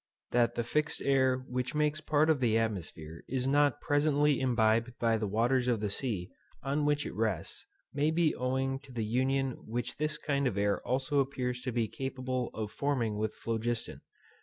That 0.31 0.55
the 0.55 0.63
fixed 0.63 0.99
air 1.03 1.45
which 1.47 1.75
makes 1.75 2.01
part 2.01 2.31
of 2.31 2.39
the 2.39 2.57
atmosphere 2.57 3.23
is 3.27 3.45
not 3.45 3.79
presently 3.81 4.39
imbibed 4.39 4.97
by 4.97 5.15
the 5.15 5.27
waters 5.27 5.67
of 5.67 5.79
the 5.79 5.91
sea, 5.91 6.31
on 6.63 6.85
which 6.85 7.05
it 7.05 7.13
rests, 7.13 7.67
may 7.93 8.09
be 8.09 8.33
owing 8.33 8.79
to 8.79 8.91
the 8.91 9.05
union 9.05 9.51
which 9.67 9.97
this 9.97 10.17
kind 10.17 10.47
of 10.47 10.57
air 10.57 10.81
also 10.87 11.19
appears 11.19 11.61
to 11.61 11.71
be 11.71 11.87
capable 11.87 12.49
of 12.55 12.71
forming 12.71 13.17
with 13.19 13.35
phlogiston. 13.35 14.01